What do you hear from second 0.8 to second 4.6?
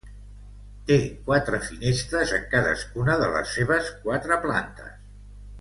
Té quatre finestres en cadascuna de les seves quatre